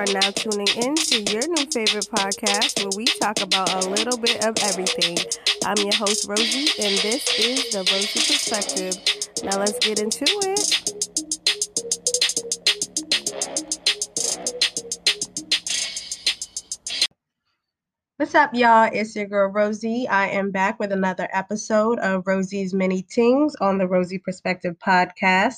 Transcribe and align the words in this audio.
are 0.00 0.14
now 0.14 0.30
tuning 0.30 0.66
in 0.78 0.94
to 0.94 1.20
your 1.30 1.46
new 1.46 1.66
favorite 1.66 2.08
podcast 2.10 2.82
where 2.82 2.90
we 2.96 3.04
talk 3.04 3.42
about 3.42 3.84
a 3.84 3.90
little 3.90 4.16
bit 4.16 4.42
of 4.46 4.56
everything. 4.62 5.18
I'm 5.66 5.76
your 5.76 5.94
host, 5.94 6.26
Rosey, 6.26 6.70
and 6.80 6.96
this 7.00 7.38
is 7.38 7.70
the 7.70 7.80
Rosey 7.80 8.26
Perspective. 8.26 8.96
Now 9.44 9.58
let's 9.58 9.78
get 9.78 10.00
into 10.00 10.24
it. 10.24 11.00
What's 18.16 18.34
up, 18.34 18.54
y'all? 18.54 18.88
It's 18.90 19.14
your 19.14 19.26
girl 19.26 19.52
Rosey. 19.52 20.08
I 20.08 20.28
am 20.28 20.50
back 20.50 20.80
with 20.80 20.92
another 20.92 21.28
episode 21.30 21.98
of 21.98 22.24
Rosey's 22.24 22.72
Mini 22.72 23.02
Tingz 23.02 23.52
on 23.60 23.76
the 23.76 23.86
Rosey 23.86 24.22
Perspective 24.22 24.76
podcast. 24.78 25.56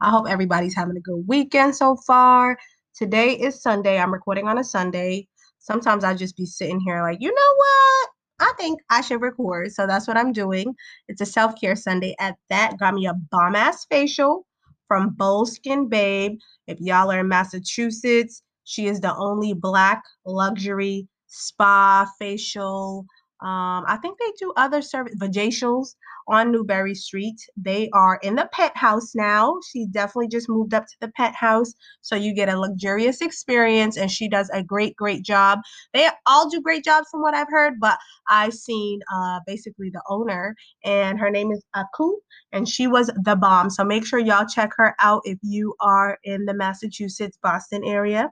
I 0.00 0.08
hope 0.08 0.26
everybody's 0.26 0.74
having 0.74 0.96
a 0.96 1.00
good 1.00 1.24
weekend 1.26 1.76
so 1.76 1.96
far. 1.96 2.56
Today 2.94 3.32
is 3.32 3.60
Sunday. 3.60 3.98
I'm 3.98 4.12
recording 4.12 4.46
on 4.46 4.56
a 4.56 4.62
Sunday. 4.62 5.26
Sometimes 5.58 6.04
I 6.04 6.14
just 6.14 6.36
be 6.36 6.46
sitting 6.46 6.78
here 6.78 7.02
like, 7.02 7.18
you 7.20 7.28
know 7.28 7.54
what? 7.56 8.08
I 8.38 8.52
think 8.56 8.78
I 8.88 9.00
should 9.00 9.20
record. 9.20 9.72
So 9.72 9.84
that's 9.84 10.06
what 10.06 10.16
I'm 10.16 10.32
doing. 10.32 10.74
It's 11.08 11.20
a 11.20 11.26
self 11.26 11.60
care 11.60 11.74
Sunday. 11.74 12.14
At 12.20 12.36
that, 12.50 12.78
got 12.78 12.94
me 12.94 13.06
a 13.06 13.14
bomb 13.32 13.56
ass 13.56 13.84
facial 13.90 14.46
from 14.86 15.10
Bold 15.10 15.48
Skin 15.48 15.88
Babe. 15.88 16.38
If 16.68 16.78
y'all 16.80 17.10
are 17.10 17.18
in 17.18 17.28
Massachusetts, 17.28 18.42
she 18.62 18.86
is 18.86 19.00
the 19.00 19.14
only 19.16 19.54
black 19.54 20.04
luxury 20.24 21.08
spa 21.26 22.06
facial. 22.20 23.06
Um, 23.40 23.84
I 23.88 23.98
think 24.00 24.18
they 24.20 24.32
do 24.38 24.52
other 24.56 24.82
service 24.82 25.16
vajacials 25.16 25.96
on 26.28 26.50
Newbury 26.50 26.94
Street. 26.94 27.36
They 27.56 27.88
are 27.92 28.18
in 28.22 28.34
the 28.36 28.48
penthouse 28.52 29.14
now. 29.14 29.58
She 29.70 29.86
definitely 29.86 30.28
just 30.28 30.48
moved 30.48 30.74
up 30.74 30.86
to 30.86 30.96
the 31.00 31.08
penthouse. 31.08 31.72
So 32.00 32.16
you 32.16 32.34
get 32.34 32.48
a 32.48 32.58
luxurious 32.58 33.20
experience 33.20 33.96
and 33.96 34.10
she 34.10 34.28
does 34.28 34.50
a 34.52 34.62
great, 34.62 34.96
great 34.96 35.22
job. 35.24 35.60
They 35.92 36.08
all 36.26 36.48
do 36.48 36.60
great 36.60 36.84
jobs 36.84 37.08
from 37.10 37.22
what 37.22 37.34
I've 37.34 37.50
heard, 37.50 37.74
but 37.80 37.98
I've 38.28 38.54
seen 38.54 39.00
uh, 39.12 39.40
basically 39.46 39.90
the 39.90 40.02
owner 40.08 40.54
and 40.84 41.18
her 41.18 41.30
name 41.30 41.50
is 41.50 41.62
Aku 41.74 42.16
and 42.52 42.68
she 42.68 42.86
was 42.86 43.10
the 43.24 43.36
bomb. 43.36 43.70
So 43.70 43.84
make 43.84 44.06
sure 44.06 44.18
y'all 44.18 44.46
check 44.46 44.70
her 44.76 44.94
out 45.00 45.22
if 45.24 45.38
you 45.42 45.74
are 45.80 46.18
in 46.24 46.44
the 46.44 46.54
Massachusetts, 46.54 47.38
Boston 47.42 47.82
area. 47.84 48.30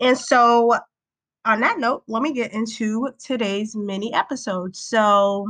And 0.00 0.16
so 0.16 0.78
on 1.44 1.60
that 1.60 1.78
note, 1.78 2.02
let 2.06 2.22
me 2.22 2.32
get 2.32 2.52
into 2.52 3.08
today's 3.18 3.74
mini 3.74 4.12
episode. 4.12 4.76
So, 4.76 5.46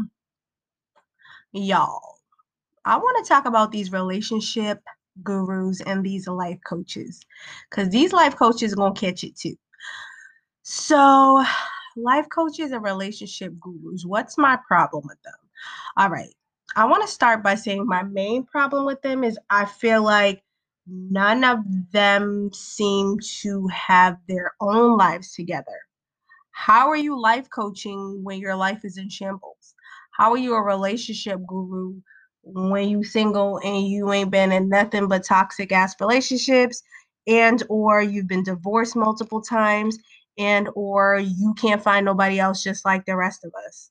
y'all, 1.53 2.19
I 2.85 2.97
want 2.97 3.25
to 3.25 3.29
talk 3.29 3.47
about 3.47 3.73
these 3.73 3.93
relationship 3.93 4.81
gurus 5.23 5.81
and 5.83 6.05
these 6.05 6.27
life 6.27 6.59
coaches 6.65 7.21
because 7.69 7.91
these 7.91 8.13
life 8.13 8.37
coaches 8.37 8.73
are 8.73 8.77
going 8.77 8.95
to 8.95 9.01
catch 9.01 9.25
it 9.25 9.37
too. 9.37 9.57
So, 10.63 11.45
life 11.97 12.27
coaches 12.33 12.73
and 12.73 12.83
relationship 12.83 13.53
gurus, 13.61 14.05
what's 14.07 14.39
my 14.39 14.59
problem 14.67 15.05
with 15.07 15.21
them? 15.23 15.35
All 15.97 16.09
right. 16.09 16.35
I 16.77 16.85
want 16.85 17.03
to 17.03 17.13
start 17.13 17.43
by 17.43 17.57
saying 17.57 17.87
my 17.87 18.05
main 18.05 18.45
problem 18.45 18.87
with 18.87 19.03
them 19.03 19.25
is 19.25 19.39
I 19.51 19.65
feel 19.65 20.05
like 20.05 20.43
none 20.87 21.43
of 21.43 21.59
them 21.93 22.51
seem 22.53 23.19
to 23.41 23.67
have 23.69 24.19
their 24.29 24.53
own 24.61 24.97
lives 24.97 25.35
together. 25.35 25.81
How 26.53 26.89
are 26.89 26.97
you 26.97 27.21
life 27.21 27.51
coaching 27.51 28.23
when 28.23 28.39
your 28.39 28.55
life 28.55 28.85
is 28.85 28.99
in 28.99 29.09
shambles? 29.09 29.75
How 30.21 30.33
are 30.33 30.37
you 30.37 30.53
a 30.55 30.63
relationship 30.63 31.41
guru 31.47 31.95
when 32.43 32.91
you 32.91 33.03
single 33.03 33.59
and 33.65 33.89
you 33.89 34.13
ain't 34.13 34.31
been 34.31 34.53
in 34.53 34.69
nothing 34.69 35.09
but 35.09 35.25
toxic 35.25 35.73
ass 35.73 35.95
relationships 35.99 36.83
and 37.27 37.63
or 37.71 38.03
you've 38.03 38.29
been 38.29 38.43
divorced 38.43 38.97
multiple 38.97 39.41
times 39.41 39.97
and 40.37 40.69
or 40.75 41.19
you 41.19 41.55
can't 41.55 41.83
find 41.83 42.05
nobody 42.05 42.39
else 42.39 42.63
just 42.63 42.85
like 42.85 43.07
the 43.07 43.17
rest 43.17 43.47
of 43.47 43.53
us? 43.67 43.91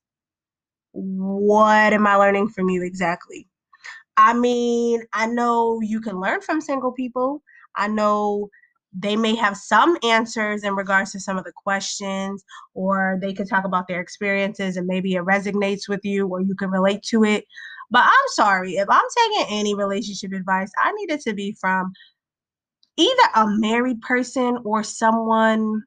What 0.91 1.93
am 1.93 2.05
I 2.05 2.13
learning 2.13 2.49
from 2.49 2.69
you 2.69 2.83
exactly? 2.83 3.47
I 4.15 4.35
mean, 4.35 5.01
I 5.13 5.25
know 5.25 5.79
you 5.81 5.99
can 5.99 6.19
learn 6.19 6.41
from 6.41 6.61
single 6.61 6.91
people. 6.91 7.41
I 7.75 7.87
know 7.87 8.51
they 8.93 9.15
may 9.15 9.35
have 9.35 9.55
some 9.55 9.97
answers 10.03 10.63
in 10.63 10.75
regards 10.75 11.11
to 11.11 11.19
some 11.19 11.37
of 11.37 11.43
the 11.43 11.53
questions, 11.55 12.43
or 12.73 13.19
they 13.21 13.33
could 13.33 13.47
talk 13.47 13.65
about 13.65 13.87
their 13.87 14.01
experiences 14.01 14.77
and 14.77 14.87
maybe 14.87 15.13
it 15.13 15.23
resonates 15.23 15.87
with 15.87 16.03
you 16.03 16.27
or 16.27 16.41
you 16.41 16.55
can 16.55 16.71
relate 16.71 17.03
to 17.03 17.23
it. 17.23 17.45
But 17.91 18.03
I'm 18.05 18.27
sorry, 18.29 18.73
if 18.73 18.87
I'm 18.89 19.05
taking 19.17 19.57
any 19.57 19.75
relationship 19.75 20.33
advice, 20.33 20.71
I 20.83 20.91
need 20.93 21.11
it 21.11 21.21
to 21.21 21.33
be 21.33 21.55
from 21.59 21.91
either 22.97 23.23
a 23.35 23.47
married 23.47 24.01
person 24.01 24.59
or 24.63 24.83
someone 24.83 25.83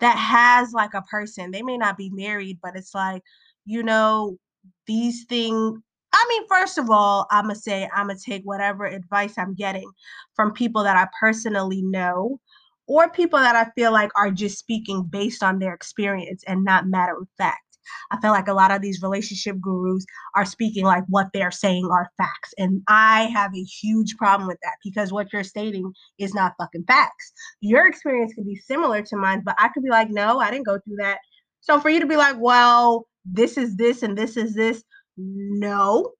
that 0.00 0.16
has 0.16 0.72
like 0.72 0.94
a 0.94 1.02
person. 1.02 1.50
They 1.50 1.62
may 1.62 1.78
not 1.78 1.96
be 1.96 2.10
married, 2.10 2.58
but 2.62 2.76
it's 2.76 2.94
like, 2.94 3.22
you 3.64 3.82
know, 3.82 4.36
these 4.86 5.24
things 5.24 5.78
I 6.14 6.26
mean, 6.28 6.46
first 6.48 6.78
of 6.78 6.90
all, 6.90 7.26
I'm 7.30 7.44
gonna 7.44 7.56
say 7.56 7.88
I'm 7.94 8.06
gonna 8.06 8.18
take 8.18 8.42
whatever 8.44 8.86
advice 8.86 9.34
I'm 9.36 9.54
getting 9.54 9.90
from 10.34 10.52
people 10.52 10.84
that 10.84 10.96
I 10.96 11.08
personally 11.20 11.82
know 11.82 12.38
or 12.86 13.10
people 13.10 13.38
that 13.38 13.56
I 13.56 13.70
feel 13.74 13.92
like 13.92 14.10
are 14.16 14.30
just 14.30 14.58
speaking 14.58 15.02
based 15.02 15.42
on 15.42 15.58
their 15.58 15.74
experience 15.74 16.44
and 16.46 16.64
not 16.64 16.86
matter 16.86 17.16
of 17.16 17.26
fact. 17.36 17.60
I 18.10 18.20
feel 18.20 18.30
like 18.30 18.48
a 18.48 18.54
lot 18.54 18.70
of 18.70 18.80
these 18.80 19.02
relationship 19.02 19.60
gurus 19.60 20.06
are 20.36 20.44
speaking 20.44 20.84
like 20.84 21.04
what 21.08 21.28
they're 21.34 21.50
saying 21.50 21.86
are 21.90 22.10
facts. 22.16 22.54
And 22.58 22.82
I 22.88 23.24
have 23.34 23.54
a 23.54 23.62
huge 23.62 24.16
problem 24.16 24.46
with 24.46 24.58
that 24.62 24.76
because 24.84 25.12
what 25.12 25.32
you're 25.32 25.44
stating 25.44 25.92
is 26.18 26.32
not 26.32 26.54
fucking 26.58 26.84
facts. 26.86 27.32
Your 27.60 27.86
experience 27.86 28.34
could 28.34 28.46
be 28.46 28.56
similar 28.56 29.02
to 29.02 29.16
mine, 29.16 29.42
but 29.44 29.56
I 29.58 29.68
could 29.68 29.82
be 29.82 29.90
like, 29.90 30.10
no, 30.10 30.38
I 30.38 30.50
didn't 30.50 30.66
go 30.66 30.78
through 30.78 30.96
that. 30.98 31.18
So 31.60 31.80
for 31.80 31.90
you 31.90 32.00
to 32.00 32.06
be 32.06 32.16
like, 32.16 32.36
well, 32.38 33.06
this 33.24 33.58
is 33.58 33.76
this 33.76 34.02
and 34.02 34.16
this 34.16 34.36
is 34.36 34.54
this, 34.54 34.82
no. 35.16 36.12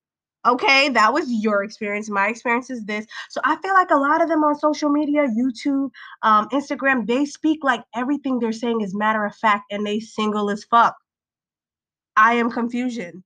Okay, 0.47 0.91
that 0.91 1.15
was 1.15 1.25
your 1.31 1.65
experience. 1.65 2.10
My 2.10 2.28
experience 2.28 2.69
is 2.69 2.84
this. 2.84 3.06
So 3.31 3.41
I 3.44 3.56
feel 3.62 3.72
like 3.72 3.91
a 3.91 3.97
lot 3.97 4.22
of 4.22 4.28
them 4.28 4.44
on 4.44 4.55
social 4.59 4.91
media, 4.91 5.27
YouTube, 5.27 5.88
um, 6.22 6.49
Instagram, 6.50 7.06
they 7.06 7.25
speak 7.25 7.65
like 7.65 7.83
everything 7.94 8.38
they're 8.38 8.53
saying 8.53 8.83
is 8.83 8.94
matter 8.94 9.25
of 9.25 9.34
fact 9.37 9.65
and 9.71 9.87
they 9.87 10.00
single 10.00 10.50
as 10.50 10.65
fuck. 10.65 10.97
I 12.16 12.34
am 12.34 12.50
confusion. 12.50 13.25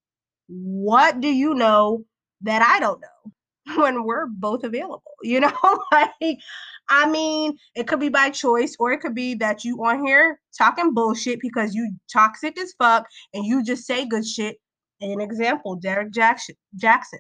What 0.49 1.21
do 1.21 1.29
you 1.29 1.55
know 1.55 2.05
that 2.43 2.63
I 2.63 2.79
don't 2.79 3.01
know 3.01 3.77
when 3.83 4.05
we're 4.05 4.27
both 4.27 4.65
available? 4.65 5.03
You 5.21 5.41
know, 5.41 5.53
like 5.93 6.39
I 6.89 7.11
mean, 7.11 7.59
it 7.75 7.89
could 7.89 7.99
be 7.99 8.09
by 8.09 8.31
choice, 8.31 8.77
or 8.79 8.93
it 8.93 9.01
could 9.01 9.17
be 9.17 9.35
that 9.35 9.65
you 9.65 9.85
on 9.85 10.07
here 10.07 10.41
talking 10.57 10.95
bullshit 10.95 11.41
because 11.41 11.75
you 11.75 11.93
toxic 12.13 12.57
as 12.57 12.73
fuck 12.79 13.05
and 13.35 13.45
you 13.45 13.65
just 13.65 13.85
say 13.85 14.07
good 14.07 14.25
shit 14.25 14.59
an 15.01 15.21
example, 15.21 15.77
Derrick 15.77 16.13
Jaxn. 16.13 16.57
Jaxn. 16.77 17.19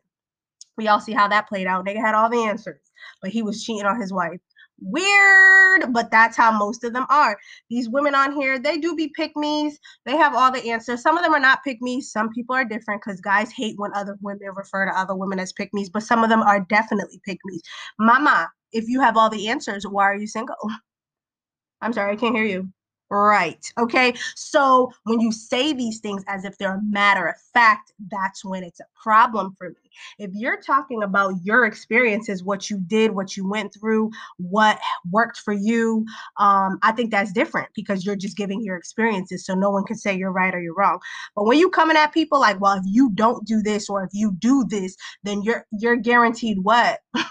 We 0.77 0.89
all 0.89 1.01
see 1.01 1.13
how 1.13 1.29
that 1.29 1.49
played 1.49 1.67
out. 1.67 1.85
They 1.85 1.97
had 1.97 2.15
all 2.15 2.31
the 2.31 2.45
answers, 2.45 2.81
but 3.21 3.31
he 3.31 3.43
was 3.43 3.63
cheating 3.65 3.87
on 3.87 4.01
his 4.01 4.13
wife. 4.13 4.41
Weird, 4.81 5.93
but 5.93 6.13
that's 6.13 6.37
how 6.37 6.57
most 6.57 6.85
of 6.85 6.93
them 6.93 7.05
are. 7.11 7.37
These 7.69 7.89
women 7.89 8.15
on 8.15 8.33
here, 8.33 8.61
they 8.61 8.79
do 8.79 8.95
be 8.95 9.09
pick 9.09 9.37
me's. 9.37 9.77
They 10.07 10.17
have 10.17 10.37
all 10.37 10.53
the 10.53 10.71
answers. 10.71 11.03
Some 11.03 11.19
of 11.19 11.25
them 11.25 11.35
are 11.35 11.41
not 11.41 11.65
pick 11.65 11.83
me's. 11.83 12.13
Some 12.13 12.31
people 12.31 12.55
are 12.55 12.65
different 12.65 13.03
because 13.05 13.21
guys 13.21 13.51
hate 13.51 13.75
when 13.77 13.93
other 13.95 14.17
women 14.23 14.51
refer 14.55 14.87
to 14.87 14.97
other 14.97 15.17
women 15.17 15.41
as 15.41 15.53
pick 15.53 15.75
me's, 15.75 15.91
but 15.91 16.05
some 16.05 16.23
of 16.23 16.31
them 16.31 16.43
are 16.43 16.61
definitely 16.61 17.21
pick 17.25 17.39
me's. 17.45 17.63
Mama, 17.99 18.49
if 18.71 18.85
you 18.87 19.01
have 19.01 19.17
all 19.17 19.31
the 19.31 19.49
answers, 19.49 19.85
why 19.85 20.05
are 20.05 20.17
you 20.17 20.29
single? 20.29 20.57
I'm 21.81 21.93
sorry, 21.93 22.13
I 22.13 22.17
can't 22.17 22.37
hear 22.37 22.45
you. 22.45 22.73
Right. 23.11 23.65
Okay. 23.79 24.13
So 24.37 24.93
when 25.05 25.19
you 25.21 25.33
say 25.33 25.73
these 25.73 25.99
things 26.01 26.23
as 26.29 26.45
if 26.45 26.59
they're 26.59 26.75
a 26.75 26.83
matter 26.83 27.27
of 27.27 27.37
fact, 27.55 27.93
that's 28.11 28.45
when 28.45 28.63
it's 28.63 28.81
a 28.81 28.85
problem 29.03 29.55
for 29.57 29.71
me. 29.71 29.77
If 30.19 30.31
you're 30.35 30.61
talking 30.61 31.03
about 31.03 31.33
your 31.43 31.65
experiences, 31.65 32.45
what 32.45 32.69
you 32.69 32.79
did, 32.87 33.13
what 33.13 33.35
you 33.35 33.49
went 33.49 33.73
through, 33.73 34.11
what 34.37 34.79
worked 35.11 35.39
for 35.39 35.55
you, 35.55 36.05
um, 36.39 36.79
I 36.83 36.93
think 36.93 37.11
that's 37.11 37.33
different 37.33 37.71
because 37.75 38.05
you're 38.05 38.15
just 38.15 38.37
giving 38.37 38.61
your 38.63 38.77
experiences. 38.77 39.47
So 39.47 39.55
no 39.55 39.71
one 39.71 39.85
can 39.85 39.97
say 39.97 40.15
you're 40.15 40.31
right 40.31 40.55
or 40.55 40.61
you're 40.61 40.75
wrong. 40.75 40.99
But 41.35 41.45
when 41.45 41.59
you're 41.59 41.71
coming 41.71 41.97
at 41.97 42.13
people 42.13 42.39
like, 42.39 42.61
well, 42.61 42.77
if 42.77 42.85
you 42.87 43.11
don't 43.15 43.47
do 43.47 43.63
this 43.63 43.89
or 43.89 44.05
if 44.05 44.11
you 44.13 44.33
do 44.39 44.67
this, 44.69 44.95
then 45.23 45.43
you're 45.43 45.65
you're 45.73 45.97
guaranteed 45.97 46.59
what? 46.63 47.01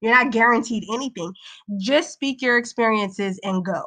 You're 0.00 0.14
not 0.14 0.32
guaranteed 0.32 0.84
anything. 0.92 1.32
Just 1.78 2.12
speak 2.12 2.42
your 2.42 2.58
experiences 2.58 3.40
and 3.42 3.64
go. 3.64 3.82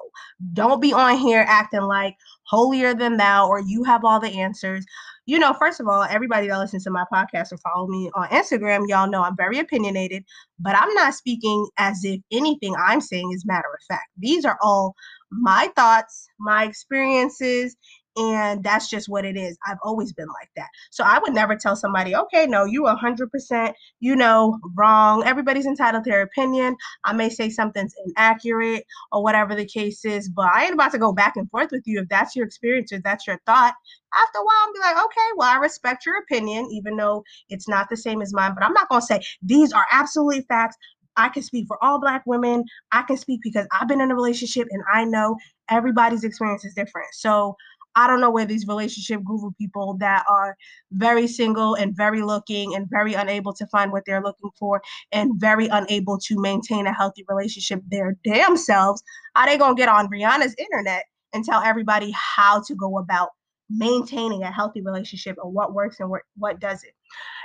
Don't 0.53 0.81
be 0.81 0.93
on 0.93 1.17
here 1.17 1.45
acting 1.47 1.81
like 1.81 2.15
holier 2.43 2.93
than 2.93 3.17
thou 3.17 3.47
or 3.47 3.59
you 3.59 3.83
have 3.83 4.03
all 4.03 4.19
the 4.19 4.29
answers. 4.29 4.85
You 5.25 5.37
know, 5.37 5.53
first 5.53 5.79
of 5.79 5.87
all, 5.87 6.03
everybody 6.03 6.47
that 6.47 6.57
listens 6.57 6.83
to 6.85 6.89
my 6.89 7.05
podcast 7.13 7.51
or 7.51 7.57
follow 7.57 7.87
me 7.87 8.09
on 8.15 8.27
Instagram, 8.29 8.85
y'all 8.87 9.09
know 9.09 9.21
I'm 9.21 9.37
very 9.37 9.59
opinionated, 9.59 10.23
but 10.57 10.75
I'm 10.75 10.91
not 10.95 11.13
speaking 11.13 11.67
as 11.77 11.99
if 12.03 12.19
anything 12.31 12.73
I'm 12.83 12.99
saying 12.99 13.31
is 13.33 13.45
matter 13.45 13.69
of 13.71 13.85
fact. 13.87 14.07
These 14.17 14.45
are 14.45 14.57
all 14.63 14.95
my 15.31 15.69
thoughts, 15.75 16.27
my 16.39 16.65
experiences, 16.65 17.75
and 18.19 18.63
that's 18.63 18.89
just 18.89 19.07
what 19.07 19.23
it 19.23 19.37
is. 19.37 19.57
I've 19.65 19.77
always 19.83 20.11
been 20.11 20.27
like 20.27 20.49
that. 20.57 20.67
So 20.91 21.03
I 21.05 21.19
would 21.19 21.33
never 21.33 21.55
tell 21.55 21.75
somebody, 21.75 22.15
okay, 22.15 22.45
no, 22.45 22.65
you 22.65 22.83
100%, 22.83 23.73
you 24.01 24.15
know, 24.15 24.59
wrong. 24.75 25.23
Everybody's 25.25 25.65
entitled 25.65 26.03
to 26.03 26.09
their 26.09 26.21
opinion. 26.21 26.75
I 27.05 27.13
may 27.13 27.29
say 27.29 27.49
something's 27.49 27.93
inaccurate 28.05 28.83
or 29.13 29.23
whatever 29.23 29.55
the 29.55 29.65
case 29.65 30.03
is, 30.03 30.27
but 30.27 30.49
I 30.53 30.65
ain't 30.65 30.73
about 30.73 30.91
to 30.91 30.97
go 30.97 31.13
back 31.13 31.37
and 31.37 31.49
forth 31.49 31.71
with 31.71 31.83
you 31.85 32.01
if 32.01 32.09
that's 32.09 32.35
your 32.35 32.45
experience 32.45 32.91
or 32.91 32.99
that's 32.99 33.25
your 33.25 33.39
thought. 33.45 33.73
After 34.13 34.39
a 34.39 34.43
while, 34.43 34.55
I'll 34.65 34.73
be 34.73 34.79
like, 34.79 35.05
okay, 35.05 35.27
well, 35.37 35.49
I 35.49 35.57
respect 35.57 36.05
your 36.05 36.17
opinion, 36.17 36.67
even 36.71 36.97
though 36.97 37.23
it's 37.49 37.69
not 37.69 37.89
the 37.89 37.97
same 37.97 38.21
as 38.21 38.33
mine, 38.33 38.53
but 38.53 38.63
I'm 38.63 38.73
not 38.73 38.89
going 38.89 39.01
to 39.01 39.07
say 39.07 39.21
these 39.41 39.71
are 39.71 39.85
absolutely 39.91 40.41
facts. 40.41 40.75
I 41.17 41.29
can 41.29 41.43
speak 41.43 41.67
for 41.67 41.81
all 41.83 41.99
Black 41.99 42.23
women. 42.25 42.63
I 42.91 43.01
can 43.03 43.17
speak 43.17 43.41
because 43.43 43.67
I've 43.71 43.87
been 43.87 44.01
in 44.01 44.11
a 44.11 44.15
relationship 44.15 44.67
and 44.71 44.83
I 44.91 45.03
know 45.05 45.37
everybody's 45.69 46.23
experience 46.23 46.65
is 46.65 46.73
different. 46.73 47.07
So 47.13 47.55
I 47.99 48.07
don't 48.07 48.21
know 48.21 48.31
where 48.31 48.45
these 48.45 48.65
relationship 48.65 49.21
guru 49.25 49.51
people 49.59 49.95
that 49.95 50.23
are 50.29 50.55
very 50.93 51.27
single 51.27 51.75
and 51.75 51.93
very 51.93 52.21
looking 52.21 52.73
and 52.73 52.89
very 52.89 53.13
unable 53.13 53.51
to 53.55 53.67
find 53.67 53.91
what 53.91 54.03
they're 54.05 54.23
looking 54.23 54.51
for 54.57 54.81
and 55.11 55.33
very 55.35 55.67
unable 55.67 56.17
to 56.19 56.39
maintain 56.39 56.87
a 56.87 56.93
healthy 56.93 57.25
relationship 57.27 57.81
their 57.91 58.15
damn 58.23 58.55
selves, 58.55 59.03
are 59.35 59.45
they 59.45 59.57
gonna 59.57 59.75
get 59.75 59.89
on 59.89 60.07
Rihanna's 60.07 60.55
internet 60.57 61.03
and 61.33 61.43
tell 61.43 61.61
everybody 61.61 62.11
how 62.15 62.61
to 62.61 62.73
go 62.73 62.99
about 62.99 63.31
maintaining 63.69 64.43
a 64.43 64.51
healthy 64.51 64.81
relationship 64.81 65.35
and 65.43 65.53
what 65.53 65.73
works 65.73 65.99
and 65.99 66.09
what, 66.09 66.21
what 66.37 66.61
doesn't? 66.61 66.93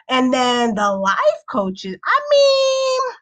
And 0.09 0.33
then 0.33 0.77
the 0.77 0.93
life 0.93 1.19
coaches, 1.51 1.97
I 2.05 2.21
mean, 2.31 3.15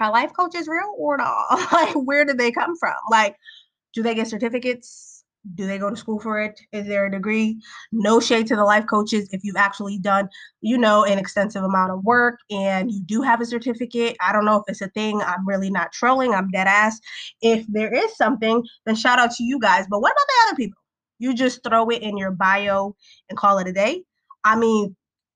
are 0.00 0.12
life 0.12 0.32
coaches 0.32 0.66
real 0.66 0.94
or 0.96 1.18
not? 1.18 1.44
like, 1.72 1.92
where 1.94 2.24
do 2.24 2.32
they 2.32 2.52
come 2.52 2.74
from? 2.78 2.96
Like, 3.10 3.36
do 3.92 4.02
they 4.02 4.14
get 4.14 4.28
certificates? 4.28 5.17
Do 5.54 5.66
they 5.66 5.78
go 5.78 5.90
to 5.90 5.96
school 5.96 6.20
for 6.20 6.40
it? 6.40 6.60
Is 6.72 6.86
there 6.86 7.06
a 7.06 7.10
degree? 7.10 7.60
No 7.92 8.20
shade 8.20 8.46
to 8.48 8.56
the 8.56 8.64
life 8.64 8.86
coaches 8.86 9.28
if 9.32 9.44
you've 9.44 9.56
actually 9.56 9.98
done, 9.98 10.28
you 10.60 10.76
know, 10.76 11.04
an 11.04 11.18
extensive 11.18 11.62
amount 11.62 11.92
of 11.92 12.04
work 12.04 12.40
and 12.50 12.90
you 12.90 13.00
do 13.00 13.22
have 13.22 13.40
a 13.40 13.46
certificate. 13.46 14.16
I 14.20 14.32
don't 14.32 14.44
know 14.44 14.56
if 14.56 14.64
it's 14.66 14.82
a 14.82 14.88
thing. 14.88 15.20
I'm 15.22 15.46
really 15.46 15.70
not 15.70 15.92
trolling. 15.92 16.34
I'm 16.34 16.50
dead 16.50 16.66
ass. 16.66 17.00
If 17.40 17.64
there 17.68 17.92
is 17.92 18.16
something, 18.16 18.64
then 18.84 18.94
shout 18.94 19.18
out 19.18 19.30
to 19.32 19.44
you 19.44 19.58
guys. 19.60 19.86
But 19.88 20.00
what 20.00 20.12
about 20.12 20.26
the 20.26 20.48
other 20.48 20.56
people? 20.56 20.78
You 21.18 21.34
just 21.34 21.62
throw 21.64 21.88
it 21.88 22.02
in 22.02 22.16
your 22.16 22.30
bio 22.30 22.94
and 23.28 23.38
call 23.38 23.58
it 23.58 23.68
a 23.68 23.72
day. 23.72 24.02
I 24.44 24.56
mean, 24.56 24.94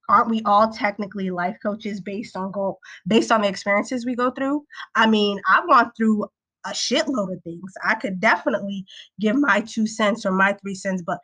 aren't 0.08 0.30
we 0.30 0.42
all 0.44 0.70
technically 0.70 1.30
life 1.30 1.56
coaches 1.62 2.00
based 2.00 2.36
on 2.36 2.50
go 2.52 2.78
based 3.06 3.32
on 3.32 3.40
the 3.40 3.48
experiences 3.48 4.04
we 4.04 4.14
go 4.14 4.30
through? 4.30 4.64
I 4.94 5.06
mean, 5.06 5.40
I've 5.48 5.68
gone 5.68 5.90
through 5.96 6.26
a 6.64 6.70
shitload 6.70 7.32
of 7.34 7.42
things. 7.42 7.72
I 7.84 7.94
could 7.94 8.20
definitely 8.20 8.84
give 9.20 9.36
my 9.36 9.60
two 9.60 9.86
cents 9.86 10.24
or 10.24 10.32
my 10.32 10.52
three 10.54 10.74
cents, 10.74 11.02
but 11.04 11.18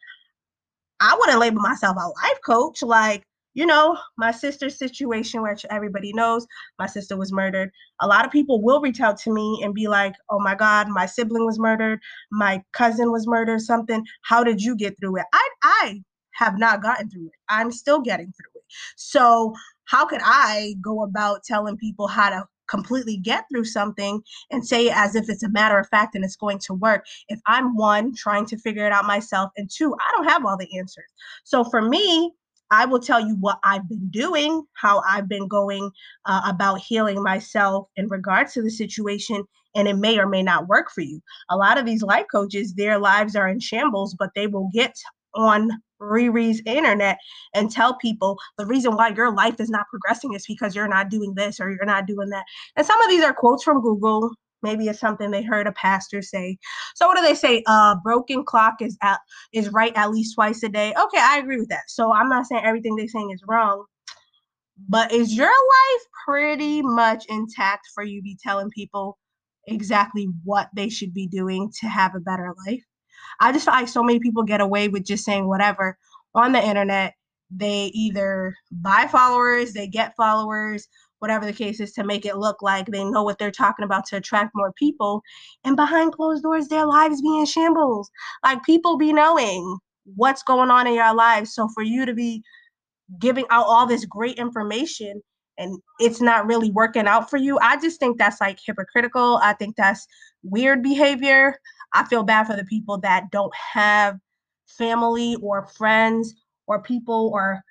I 1.00 1.16
wouldn't 1.18 1.38
label 1.38 1.60
myself 1.60 1.96
a 1.96 2.08
life 2.08 2.38
coach. 2.44 2.82
Like, 2.82 3.22
you 3.54 3.66
know, 3.66 3.98
my 4.16 4.30
sister's 4.30 4.78
situation, 4.78 5.42
which 5.42 5.64
everybody 5.70 6.12
knows, 6.12 6.46
my 6.78 6.86
sister 6.86 7.16
was 7.16 7.32
murdered. 7.32 7.70
A 8.00 8.06
lot 8.06 8.24
of 8.24 8.32
people 8.32 8.62
will 8.62 8.80
reach 8.80 9.00
out 9.00 9.18
to 9.20 9.32
me 9.32 9.60
and 9.62 9.74
be 9.74 9.88
like, 9.88 10.14
oh 10.30 10.38
my 10.40 10.54
God, 10.54 10.88
my 10.88 11.06
sibling 11.06 11.44
was 11.44 11.58
murdered, 11.58 12.00
my 12.30 12.62
cousin 12.72 13.10
was 13.12 13.26
murdered, 13.26 13.60
something. 13.60 14.04
How 14.22 14.44
did 14.44 14.62
you 14.62 14.76
get 14.76 14.98
through 14.98 15.18
it? 15.18 15.24
I, 15.32 15.48
I 15.62 16.02
have 16.32 16.58
not 16.58 16.82
gotten 16.82 17.10
through 17.10 17.26
it. 17.26 17.32
I'm 17.48 17.72
still 17.72 18.00
getting 18.00 18.26
through 18.26 18.60
it. 18.60 18.64
So, 18.96 19.54
how 19.86 20.04
could 20.06 20.20
I 20.22 20.74
go 20.82 21.02
about 21.02 21.42
telling 21.44 21.76
people 21.78 22.06
how 22.06 22.30
to 22.30 22.44
completely 22.68 23.16
get 23.16 23.44
through 23.50 23.64
something 23.64 24.20
and 24.50 24.66
say 24.66 24.90
as 24.90 25.14
if 25.14 25.28
it's 25.28 25.42
a 25.42 25.50
matter 25.50 25.78
of 25.78 25.88
fact 25.88 26.14
and 26.14 26.24
it's 26.24 26.36
going 26.36 26.58
to 26.60 26.74
work 26.74 27.06
if 27.28 27.40
I'm 27.46 27.76
one, 27.76 28.14
trying 28.14 28.46
to 28.46 28.58
figure 28.58 28.86
it 28.86 28.92
out 28.92 29.04
myself, 29.04 29.50
and 29.56 29.70
two, 29.70 29.94
I 29.94 30.12
don't 30.16 30.28
have 30.28 30.44
all 30.44 30.56
the 30.56 30.78
answers. 30.78 31.06
So 31.44 31.64
for 31.64 31.82
me, 31.82 32.32
I 32.70 32.84
will 32.84 33.00
tell 33.00 33.20
you 33.20 33.34
what 33.36 33.58
I've 33.64 33.88
been 33.88 34.10
doing, 34.10 34.62
how 34.74 35.02
I've 35.08 35.28
been 35.28 35.48
going 35.48 35.90
uh, 36.26 36.42
about 36.46 36.80
healing 36.80 37.22
myself 37.22 37.88
in 37.96 38.08
regards 38.08 38.52
to 38.54 38.62
the 38.62 38.70
situation, 38.70 39.42
and 39.74 39.88
it 39.88 39.96
may 39.96 40.18
or 40.18 40.26
may 40.26 40.42
not 40.42 40.68
work 40.68 40.90
for 40.90 41.00
you. 41.00 41.22
A 41.50 41.56
lot 41.56 41.78
of 41.78 41.86
these 41.86 42.02
life 42.02 42.26
coaches, 42.30 42.74
their 42.74 42.98
lives 42.98 43.36
are 43.36 43.48
in 43.48 43.60
shambles, 43.60 44.14
but 44.18 44.30
they 44.34 44.46
will 44.46 44.68
get 44.74 44.94
on 45.38 45.70
Riri's 46.00 46.60
internet 46.66 47.18
and 47.54 47.70
tell 47.70 47.96
people 47.96 48.38
the 48.58 48.66
reason 48.66 48.94
why 48.94 49.08
your 49.08 49.34
life 49.34 49.60
is 49.60 49.70
not 49.70 49.86
progressing 49.90 50.34
is 50.34 50.46
because 50.46 50.74
you're 50.74 50.88
not 50.88 51.10
doing 51.10 51.34
this 51.34 51.60
or 51.60 51.70
you're 51.70 51.84
not 51.84 52.06
doing 52.06 52.28
that. 52.30 52.44
And 52.76 52.86
some 52.86 53.00
of 53.00 53.08
these 53.08 53.24
are 53.24 53.32
quotes 53.32 53.62
from 53.62 53.80
Google. 53.80 54.30
Maybe 54.62 54.88
it's 54.88 54.98
something 54.98 55.30
they 55.30 55.42
heard 55.42 55.68
a 55.68 55.72
pastor 55.72 56.20
say. 56.20 56.58
So 56.96 57.06
what 57.06 57.16
do 57.16 57.22
they 57.22 57.34
say? 57.34 57.62
Uh, 57.66 57.94
broken 58.02 58.44
clock 58.44 58.74
is 58.80 58.98
at 59.02 59.20
is 59.52 59.70
right 59.70 59.92
at 59.94 60.10
least 60.10 60.34
twice 60.34 60.62
a 60.64 60.68
day. 60.68 60.90
Okay, 60.90 61.20
I 61.20 61.38
agree 61.38 61.58
with 61.58 61.68
that. 61.68 61.84
So 61.88 62.12
I'm 62.12 62.28
not 62.28 62.46
saying 62.46 62.64
everything 62.64 62.96
they're 62.96 63.08
saying 63.08 63.30
is 63.32 63.42
wrong, 63.46 63.84
but 64.88 65.12
is 65.12 65.36
your 65.36 65.46
life 65.46 66.02
pretty 66.26 66.82
much 66.82 67.24
intact 67.28 67.88
for 67.94 68.02
you 68.02 68.20
to 68.20 68.24
be 68.24 68.36
telling 68.42 68.70
people 68.70 69.16
exactly 69.68 70.28
what 70.44 70.68
they 70.74 70.88
should 70.88 71.14
be 71.14 71.28
doing 71.28 71.70
to 71.80 71.86
have 71.86 72.16
a 72.16 72.20
better 72.20 72.52
life? 72.66 72.82
I 73.40 73.52
just 73.52 73.64
feel 73.64 73.74
like 73.74 73.88
so 73.88 74.02
many 74.02 74.20
people 74.20 74.42
get 74.42 74.60
away 74.60 74.88
with 74.88 75.04
just 75.04 75.24
saying 75.24 75.48
whatever 75.48 75.96
on 76.34 76.52
the 76.52 76.64
internet. 76.64 77.14
They 77.50 77.86
either 77.94 78.54
buy 78.70 79.08
followers, 79.10 79.72
they 79.72 79.86
get 79.86 80.16
followers, 80.16 80.86
whatever 81.18 81.46
the 81.46 81.52
case 81.52 81.80
is, 81.80 81.92
to 81.92 82.04
make 82.04 82.26
it 82.26 82.36
look 82.36 82.62
like 82.62 82.86
they 82.86 83.04
know 83.04 83.22
what 83.22 83.38
they're 83.38 83.50
talking 83.50 83.84
about 83.84 84.06
to 84.06 84.16
attract 84.16 84.52
more 84.54 84.72
people. 84.72 85.22
And 85.64 85.76
behind 85.76 86.12
closed 86.12 86.42
doors, 86.42 86.68
their 86.68 86.86
lives 86.86 87.22
be 87.22 87.38
in 87.38 87.46
shambles. 87.46 88.10
Like 88.44 88.62
people 88.64 88.98
be 88.98 89.12
knowing 89.12 89.78
what's 90.16 90.42
going 90.42 90.70
on 90.70 90.86
in 90.86 90.94
your 90.94 91.14
lives. 91.14 91.54
So 91.54 91.68
for 91.74 91.82
you 91.82 92.06
to 92.06 92.14
be 92.14 92.42
giving 93.18 93.46
out 93.50 93.66
all 93.66 93.86
this 93.86 94.04
great 94.04 94.38
information 94.38 95.22
and 95.56 95.78
it's 95.98 96.20
not 96.20 96.46
really 96.46 96.70
working 96.70 97.06
out 97.06 97.30
for 97.30 97.36
you, 97.36 97.58
I 97.60 97.80
just 97.80 97.98
think 97.98 98.18
that's 98.18 98.40
like 98.40 98.58
hypocritical. 98.64 99.40
I 99.42 99.54
think 99.54 99.76
that's 99.76 100.06
weird 100.42 100.82
behavior. 100.82 101.56
I 101.94 102.04
feel 102.04 102.22
bad 102.22 102.46
for 102.46 102.56
the 102.56 102.64
people 102.64 102.98
that 102.98 103.30
don't 103.30 103.54
have 103.54 104.18
family 104.66 105.36
or 105.42 105.66
friends 105.66 106.34
or 106.66 106.82
people 106.82 107.30
or 107.32 107.62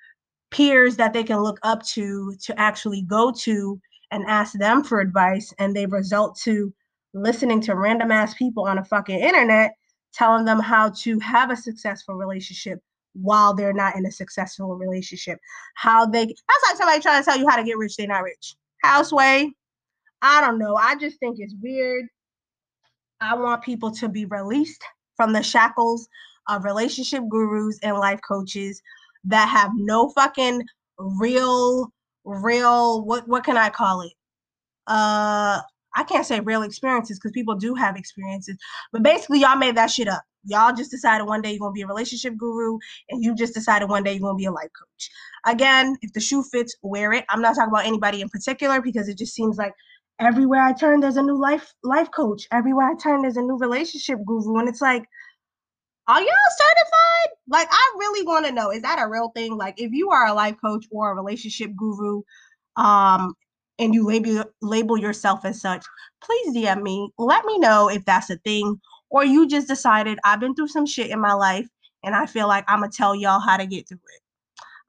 peers 0.50 0.96
that 0.96 1.12
they 1.12 1.22
can 1.22 1.38
look 1.38 1.58
up 1.62 1.84
to 1.84 2.34
to 2.42 2.58
actually 2.58 3.02
go 3.02 3.30
to 3.30 3.80
and 4.10 4.24
ask 4.26 4.54
them 4.54 4.82
for 4.82 5.00
advice 5.00 5.52
and 5.58 5.74
they 5.74 5.86
result 5.86 6.38
to 6.40 6.72
listening 7.14 7.60
to 7.60 7.74
random 7.74 8.10
ass 8.10 8.34
people 8.34 8.66
on 8.66 8.78
a 8.78 8.84
fucking 8.84 9.18
internet 9.18 9.72
telling 10.12 10.44
them 10.44 10.58
how 10.58 10.88
to 10.90 11.18
have 11.20 11.50
a 11.50 11.56
successful 11.56 12.14
relationship 12.14 12.80
while 13.14 13.54
they're 13.54 13.72
not 13.72 13.96
in 13.96 14.06
a 14.06 14.10
successful 14.10 14.76
relationship. 14.76 15.38
How 15.74 16.06
they 16.06 16.26
that's 16.26 16.64
like 16.68 16.76
somebody 16.76 17.00
trying 17.00 17.22
to 17.22 17.24
tell 17.24 17.38
you 17.38 17.48
how 17.48 17.56
to 17.56 17.64
get 17.64 17.78
rich, 17.78 17.96
they're 17.96 18.06
not 18.06 18.22
rich. 18.22 18.56
Houseway. 18.82 19.50
I 20.20 20.40
don't 20.40 20.58
know. 20.58 20.74
I 20.74 20.96
just 20.96 21.20
think 21.20 21.36
it's 21.38 21.54
weird. 21.62 22.06
I 23.20 23.34
want 23.34 23.62
people 23.62 23.90
to 23.92 24.08
be 24.08 24.24
released 24.26 24.82
from 25.16 25.32
the 25.32 25.42
shackles 25.42 26.08
of 26.48 26.64
relationship 26.64 27.24
gurus 27.28 27.78
and 27.82 27.98
life 27.98 28.20
coaches 28.26 28.80
that 29.24 29.48
have 29.48 29.70
no 29.74 30.10
fucking 30.10 30.62
real, 30.98 31.92
real, 32.24 33.04
what, 33.04 33.28
what 33.28 33.44
can 33.44 33.56
I 33.56 33.70
call 33.70 34.02
it? 34.02 34.12
Uh, 34.86 35.60
I 35.96 36.04
can't 36.04 36.24
say 36.24 36.40
real 36.40 36.62
experiences 36.62 37.18
because 37.18 37.32
people 37.32 37.56
do 37.56 37.74
have 37.74 37.96
experiences, 37.96 38.56
but 38.92 39.02
basically, 39.02 39.40
y'all 39.40 39.56
made 39.56 39.76
that 39.76 39.90
shit 39.90 40.08
up. 40.08 40.22
Y'all 40.44 40.74
just 40.74 40.90
decided 40.90 41.26
one 41.26 41.42
day 41.42 41.50
you're 41.50 41.58
gonna 41.58 41.72
be 41.72 41.82
a 41.82 41.86
relationship 41.86 42.36
guru, 42.36 42.78
and 43.10 43.22
you 43.24 43.34
just 43.34 43.52
decided 43.52 43.88
one 43.88 44.04
day 44.04 44.12
you're 44.12 44.20
gonna 44.20 44.36
be 44.36 44.44
a 44.44 44.52
life 44.52 44.70
coach. 44.78 45.10
Again, 45.46 45.96
if 46.00 46.12
the 46.12 46.20
shoe 46.20 46.42
fits, 46.44 46.76
wear 46.82 47.12
it. 47.12 47.24
I'm 47.28 47.42
not 47.42 47.56
talking 47.56 47.72
about 47.72 47.86
anybody 47.86 48.20
in 48.20 48.28
particular 48.28 48.80
because 48.80 49.08
it 49.08 49.18
just 49.18 49.34
seems 49.34 49.58
like 49.58 49.74
everywhere 50.20 50.62
I 50.62 50.72
turn, 50.72 51.00
there's 51.00 51.16
a 51.16 51.22
new 51.22 51.38
life 51.38 51.72
life 51.82 52.10
coach. 52.10 52.46
Everywhere 52.52 52.90
I 52.90 52.94
turn, 52.94 53.22
there's 53.22 53.36
a 53.36 53.42
new 53.42 53.56
relationship 53.58 54.18
guru, 54.26 54.58
and 54.58 54.68
it's 54.68 54.80
like, 54.80 55.04
are 56.06 56.20
y'all 56.20 56.28
certified? 56.58 57.38
Like, 57.48 57.68
I 57.70 57.94
really 57.98 58.26
want 58.26 58.46
to 58.46 58.52
know: 58.52 58.70
is 58.70 58.82
that 58.82 59.00
a 59.00 59.08
real 59.08 59.30
thing? 59.34 59.56
Like, 59.56 59.80
if 59.80 59.92
you 59.92 60.10
are 60.10 60.26
a 60.26 60.34
life 60.34 60.56
coach 60.64 60.86
or 60.90 61.12
a 61.12 61.14
relationship 61.14 61.70
guru, 61.76 62.22
um, 62.76 63.34
and 63.78 63.94
you 63.94 64.06
label 64.06 64.44
label 64.62 64.98
yourself 64.98 65.44
as 65.44 65.60
such, 65.60 65.84
please 66.22 66.54
DM 66.56 66.82
me. 66.82 67.10
Let 67.18 67.44
me 67.44 67.58
know 67.58 67.88
if 67.88 68.04
that's 68.04 68.30
a 68.30 68.36
thing, 68.38 68.80
or 69.10 69.24
you 69.24 69.48
just 69.48 69.68
decided 69.68 70.18
I've 70.24 70.40
been 70.40 70.54
through 70.54 70.68
some 70.68 70.86
shit 70.86 71.10
in 71.10 71.20
my 71.20 71.34
life, 71.34 71.68
and 72.04 72.14
I 72.14 72.26
feel 72.26 72.48
like 72.48 72.64
I'm 72.68 72.80
gonna 72.80 72.92
tell 72.92 73.14
y'all 73.14 73.40
how 73.40 73.56
to 73.56 73.66
get 73.66 73.88
through 73.88 73.98
it. 73.98 74.22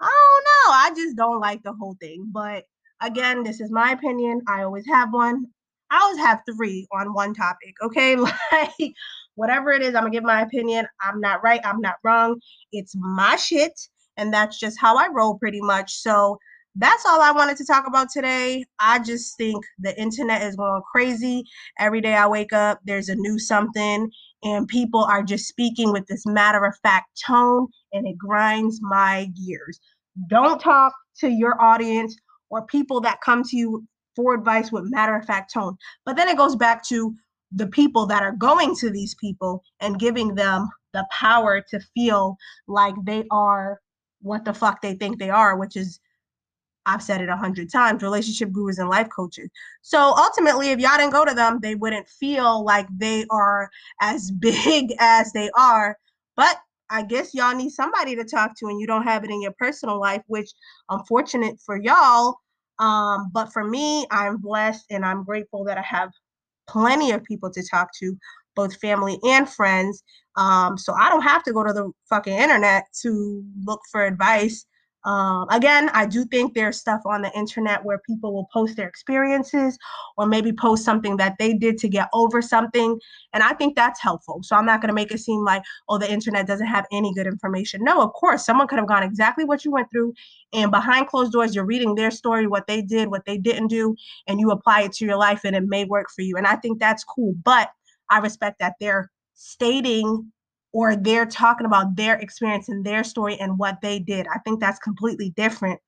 I 0.01 0.05
don't 0.05 0.43
know. 0.43 0.73
I 0.73 0.91
just 0.95 1.17
don't 1.17 1.39
like 1.39 1.63
the 1.63 1.73
whole 1.73 1.97
thing, 1.99 2.29
but 2.31 2.65
Again, 3.01 3.43
this 3.43 3.61
is 3.61 3.71
my 3.71 3.91
opinion. 3.91 4.41
I 4.47 4.63
always 4.63 4.85
have 4.87 5.13
one. 5.13 5.45
I 5.91 5.99
always 6.01 6.19
have 6.19 6.41
three 6.55 6.87
on 6.93 7.13
one 7.13 7.33
topic. 7.33 7.75
Okay. 7.83 8.15
Like, 8.51 8.93
whatever 9.35 9.71
it 9.71 9.81
is, 9.81 9.95
I'm 9.95 10.03
to 10.05 10.09
give 10.09 10.23
my 10.23 10.41
opinion. 10.41 10.87
I'm 11.01 11.21
not 11.21 11.43
right. 11.43 11.61
I'm 11.65 11.81
not 11.81 11.95
wrong. 12.03 12.39
It's 12.73 12.93
my 12.97 13.35
shit. 13.37 13.73
And 14.17 14.33
that's 14.33 14.59
just 14.59 14.79
how 14.79 14.97
I 14.97 15.07
roll 15.13 15.37
pretty 15.39 15.61
much. 15.61 15.93
So, 15.95 16.37
that's 16.75 17.05
all 17.05 17.21
I 17.21 17.31
wanted 17.31 17.57
to 17.57 17.65
talk 17.65 17.87
about 17.87 18.09
today. 18.11 18.63
I 18.79 18.99
just 18.99 19.35
think 19.37 19.65
the 19.79 19.99
internet 19.99 20.43
is 20.43 20.55
going 20.55 20.81
crazy. 20.91 21.43
Every 21.79 22.01
day 22.01 22.13
I 22.15 22.27
wake 22.27 22.53
up, 22.53 22.79
there's 22.85 23.09
a 23.09 23.15
new 23.15 23.39
something. 23.39 24.11
and 24.43 24.67
people 24.67 25.03
are 25.03 25.23
just 25.23 25.47
speaking 25.47 25.91
with 25.91 26.07
this 26.07 26.25
matter 26.25 26.65
of 26.65 26.75
fact 26.83 27.21
tone 27.27 27.67
and 27.93 28.07
it 28.07 28.17
grinds 28.17 28.79
my 28.81 29.29
gears. 29.45 29.79
Don't 30.29 30.61
talk 30.61 30.93
to 31.19 31.29
your 31.29 31.61
audience 31.61 32.15
or 32.49 32.65
people 32.65 33.01
that 33.01 33.21
come 33.21 33.43
to 33.43 33.57
you 33.57 33.85
for 34.15 34.33
advice 34.33 34.71
with 34.71 34.91
matter 34.91 35.15
of 35.15 35.25
fact 35.25 35.53
tone. 35.53 35.77
But 36.05 36.15
then 36.15 36.27
it 36.27 36.37
goes 36.37 36.55
back 36.55 36.85
to 36.89 37.15
the 37.51 37.67
people 37.67 38.05
that 38.07 38.23
are 38.23 38.33
going 38.33 38.75
to 38.75 38.89
these 38.89 39.15
people 39.15 39.63
and 39.79 39.99
giving 39.99 40.35
them 40.35 40.69
the 40.93 41.05
power 41.11 41.63
to 41.69 41.79
feel 41.95 42.37
like 42.67 42.95
they 43.03 43.25
are 43.31 43.79
what 44.21 44.45
the 44.45 44.53
fuck 44.53 44.81
they 44.81 44.93
think 44.95 45.17
they 45.19 45.29
are, 45.29 45.57
which 45.57 45.75
is 45.75 45.99
I've 46.85 47.03
said 47.03 47.21
it 47.21 47.29
a 47.29 47.35
hundred 47.35 47.71
times, 47.71 48.01
relationship 48.01 48.51
gurus 48.51 48.79
and 48.79 48.89
life 48.89 49.09
coaches. 49.15 49.49
So 49.81 49.99
ultimately, 49.99 50.69
if 50.71 50.79
y'all 50.79 50.97
didn't 50.97 51.13
go 51.13 51.23
to 51.23 51.35
them, 51.35 51.59
they 51.61 51.75
wouldn't 51.75 52.07
feel 52.07 52.63
like 52.63 52.87
they 52.97 53.25
are 53.29 53.69
as 54.01 54.31
big 54.39 54.93
as 54.99 55.31
they 55.33 55.49
are. 55.57 55.97
But 56.35 56.57
I 56.89 57.03
guess 57.03 57.33
y'all 57.33 57.55
need 57.55 57.71
somebody 57.71 58.15
to 58.15 58.23
talk 58.23 58.57
to, 58.57 58.67
and 58.67 58.79
you 58.79 58.87
don't 58.87 59.03
have 59.03 59.23
it 59.23 59.29
in 59.29 59.41
your 59.41 59.53
personal 59.59 59.99
life, 59.99 60.23
which 60.27 60.49
unfortunate 60.89 61.59
for 61.65 61.77
y'all. 61.77 62.37
Um, 62.79 63.29
but 63.33 63.51
for 63.51 63.63
me, 63.63 64.07
I'm 64.09 64.37
blessed 64.37 64.85
and 64.89 65.05
I'm 65.05 65.23
grateful 65.23 65.63
that 65.65 65.77
I 65.77 65.81
have 65.81 66.11
plenty 66.67 67.11
of 67.11 67.23
people 67.23 67.51
to 67.51 67.63
talk 67.67 67.89
to, 67.99 68.17
both 68.55 68.75
family 68.77 69.19
and 69.23 69.49
friends. 69.49 70.03
Um, 70.37 70.77
so 70.77 70.93
I 70.93 71.09
don't 71.09 71.21
have 71.21 71.43
to 71.43 71.53
go 71.53 71.63
to 71.63 71.73
the 71.73 71.91
fucking 72.09 72.33
internet 72.33 72.85
to 73.01 73.43
look 73.65 73.81
for 73.91 74.05
advice. 74.05 74.65
Um, 75.05 75.47
again, 75.49 75.89
I 75.93 76.05
do 76.05 76.25
think 76.25 76.53
there's 76.53 76.77
stuff 76.77 77.01
on 77.05 77.21
the 77.21 77.31
internet 77.37 77.83
where 77.85 77.99
people 77.99 78.33
will 78.33 78.47
post 78.51 78.75
their 78.75 78.87
experiences 78.87 79.77
or 80.17 80.25
maybe 80.25 80.51
post 80.51 80.83
something 80.83 81.15
that 81.17 81.35
they 81.39 81.53
did 81.53 81.77
to 81.79 81.87
get 81.87 82.09
over 82.13 82.41
something. 82.41 82.99
And 83.33 83.41
I 83.41 83.53
think 83.53 83.75
that's 83.75 84.01
helpful. 84.01 84.41
So 84.43 84.55
I'm 84.55 84.65
not 84.65 84.81
going 84.81 84.89
to 84.89 84.93
make 84.93 85.11
it 85.11 85.19
seem 85.19 85.43
like, 85.45 85.63
oh, 85.87 85.97
the 85.97 86.11
internet 86.11 86.47
doesn't 86.47 86.67
have 86.67 86.85
any 86.91 87.13
good 87.13 87.27
information. 87.27 87.83
No, 87.83 88.01
of 88.01 88.11
course, 88.13 88.45
someone 88.45 88.67
could 88.67 88.79
have 88.79 88.87
gone 88.87 89.03
exactly 89.03 89.45
what 89.45 89.63
you 89.63 89.71
went 89.71 89.89
through. 89.89 90.13
And 90.51 90.69
behind 90.69 91.07
closed 91.07 91.31
doors, 91.31 91.55
you're 91.55 91.65
reading 91.65 91.95
their 91.95 92.11
story, 92.11 92.47
what 92.47 92.67
they 92.67 92.81
did, 92.81 93.09
what 93.09 93.25
they 93.25 93.37
didn't 93.37 93.67
do, 93.67 93.95
and 94.27 94.39
you 94.39 94.51
apply 94.51 94.81
it 94.81 94.93
to 94.93 95.05
your 95.05 95.17
life 95.17 95.41
and 95.45 95.55
it 95.55 95.63
may 95.65 95.85
work 95.85 96.07
for 96.13 96.23
you. 96.23 96.35
And 96.35 96.45
I 96.45 96.55
think 96.55 96.79
that's 96.79 97.03
cool. 97.03 97.35
But 97.43 97.71
I 98.09 98.17
respect 98.17 98.59
that 98.59 98.75
they're 98.79 99.11
stating 99.33 100.31
or 100.71 100.95
they're 100.95 101.25
talking 101.25 101.65
about 101.65 101.95
their 101.95 102.15
experience 102.17 102.69
and 102.69 102.85
their 102.85 103.03
story 103.03 103.37
and 103.39 103.57
what 103.57 103.81
they 103.81 103.99
did. 103.99 104.27
I 104.27 104.39
think 104.39 104.59
that's 104.59 104.79
completely 104.79 105.31
different 105.31 105.79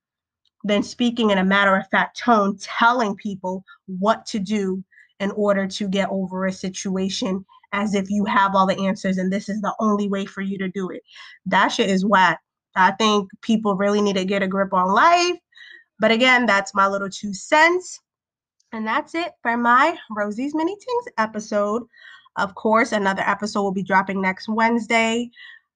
than 0.64 0.84
speaking 0.84 1.30
in 1.30 1.38
a 1.38 1.44
matter 1.44 1.76
of 1.76 1.88
fact 1.90 2.20
tone, 2.20 2.58
telling 2.62 3.16
people 3.16 3.64
what 3.88 4.26
to 4.28 4.40
do 4.40 4.84
in 5.20 5.32
order 5.32 5.68
to 5.68 5.88
get 5.88 6.10
over 6.10 6.46
a 6.46 6.52
situation 6.52 7.46
as 7.74 7.94
if 7.94 8.10
you 8.10 8.26
have 8.26 8.56
all 8.56 8.68
the 8.68 8.86
answers 8.86 9.18
and 9.18 9.32
this 9.32 9.48
is 9.48 9.62
the 9.62 9.74
only 9.80 10.10
way 10.10 10.26
for 10.26 10.42
you 10.42 10.58
to 10.58 10.68
do 10.70 10.90
it. 10.90 11.02
That 11.46 11.70
shit 11.70 11.90
is 11.90 12.06
whack. 12.06 12.40
I 12.76 12.92
think 12.92 13.30
people 13.42 13.76
really 13.76 14.02
need 14.02 14.16
to 14.16 14.26
get 14.26 14.44
a 14.44 14.48
grip 14.48 14.74
on 14.74 14.94
life. 14.94 15.38
But 16.00 16.12
again, 16.12 16.46
that's 16.46 16.74
my 16.74 16.88
little 16.88 17.10
two 17.10 17.34
cents. 17.34 18.00
And 18.72 18.88
that's 18.88 19.14
it 19.16 19.34
for 19.42 19.58
my 19.58 19.98
Rosey's 20.10 20.56
Mini 20.56 20.76
Things 20.76 21.06
episode. 21.18 21.84
Of 22.38 22.56
course, 22.56 22.92
another 22.92 23.24
episode 23.26 23.62
will 23.64 23.74
be 23.74 23.84
dropping 23.84 24.22
next 24.22 24.48
Wednesday. 24.48 25.30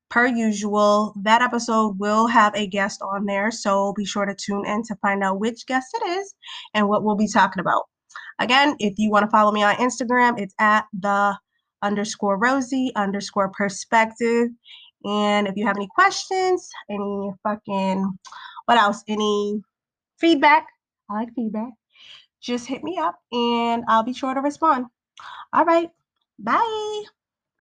Per 0.09 0.27
usual, 0.27 1.13
that 1.23 1.41
episode 1.41 1.99
will 1.99 2.27
have 2.27 2.55
a 2.55 2.67
guest 2.67 3.01
on 3.01 3.25
there, 3.25 3.51
so 3.51 3.93
be 3.97 4.05
sure 4.05 4.25
to 4.25 4.35
tune 4.35 4.65
in 4.65 4.83
to 4.83 4.95
find 5.01 5.23
out 5.23 5.39
which 5.39 5.65
guest 5.65 5.87
it 5.95 6.07
is 6.07 6.35
and 6.73 6.87
what 6.87 7.03
we'll 7.03 7.15
be 7.15 7.27
talking 7.27 7.59
about. 7.59 7.83
Again, 8.39 8.75
if 8.79 8.93
you 8.97 9.09
want 9.09 9.25
to 9.25 9.31
follow 9.31 9.51
me 9.51 9.63
on 9.63 9.75
Instagram, 9.75 10.39
it's 10.39 10.53
at 10.59 10.85
the 10.93 11.37
underscore 11.81 12.39
Rosey 12.39 12.91
underscore 12.95 13.49
perspective. 13.49 14.49
And 15.05 15.47
if 15.47 15.55
you 15.55 15.65
have 15.65 15.77
any 15.77 15.87
questions, 15.93 16.69
any 16.89 17.31
fucking, 17.43 18.11
what 18.65 18.77
else, 18.77 19.03
any 19.07 19.61
feedback, 20.19 20.67
I 21.09 21.13
like 21.13 21.33
feedback, 21.35 21.73
just 22.41 22.67
hit 22.67 22.83
me 22.83 22.97
up 22.97 23.19
and 23.31 23.83
I'll 23.87 24.03
be 24.03 24.13
sure 24.13 24.33
to 24.33 24.41
respond. 24.41 24.85
All 25.53 25.65
right. 25.65 25.89
Bye. 26.39 27.03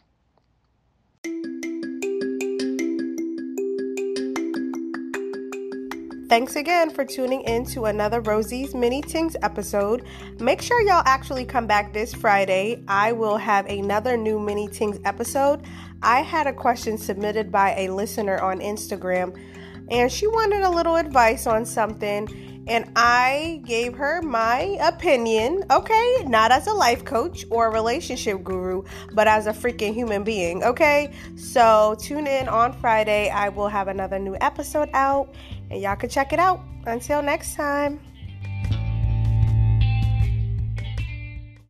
Thanks 6.27 6.55
again 6.55 6.89
for 6.89 7.05
tuning 7.05 7.41
in 7.41 7.65
to 7.67 7.86
another 7.86 8.20
Rosey's 8.20 8.74
Mini 8.74 9.03
Tingz 9.03 9.36
episode. 9.44 10.08
Make 10.39 10.60
sure 10.60 10.82
y'all 10.82 11.03
actually 11.05 11.46
come 11.46 11.67
back 11.67 11.94
this 11.94 12.15
Friday. 12.15 12.84
I 12.88 13.12
will 13.12 13.38
have 13.38 13.67
another 13.67 14.17
new 14.17 14.39
Mini 14.39 14.67
Tingz 14.67 15.00
episode. 15.05 15.62
I 16.01 16.22
had 16.22 16.48
a 16.48 16.53
question 16.53 16.98
submitted 16.98 17.51
by 17.51 17.75
a 17.75 17.89
listener 17.89 18.39
on 18.39 18.60
Instagram, 18.60 19.39
and 19.91 20.12
she 20.12 20.25
wanted 20.25 20.63
a 20.63 20.70
little 20.70 20.96
advice 20.96 21.46
on 21.46 21.63
something. 21.63 22.27
And 22.67 22.91
I 22.96 23.62
gave 23.63 23.94
her 23.94 24.24
my 24.24 24.79
opinion, 24.82 25.63
okay? 25.70 26.24
Not 26.25 26.51
as 26.51 26.65
a 26.65 26.74
life 26.74 27.05
coach 27.05 27.46
or 27.51 27.67
a 27.67 27.70
relationship 27.70 28.44
guru, 28.44 28.82
but 29.13 29.27
as 29.27 29.46
a 29.46 29.53
freaking 29.53 29.94
human 29.94 30.24
being, 30.24 30.63
okay? 30.63 31.13
So 31.36 31.96
tune 32.00 32.25
in 32.25 32.48
on 32.48 32.74
Friday. 32.74 33.29
I 33.29 33.50
will 33.50 33.67
have 33.67 33.88
another 33.88 34.17
new 34.17 34.36
episode 34.41 34.89
out 34.94 35.36
and 35.75 35.84
y'all 35.84 35.96
can 35.96 36.10
check 36.10 36.32
it 36.34 36.39
out. 36.39 36.62
Until 36.88 37.22
next 37.22 37.55
time. 37.55 38.00